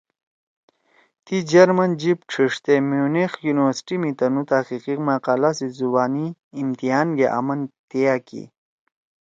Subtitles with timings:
[1.25, 6.27] تی جرمن جیِب ڇھیِڙتے میونیخ یونیورسٹی می تنُو تحقیقی مقالہ سی زبانی
[6.61, 8.43] امتحان گے آمن تیا کی۔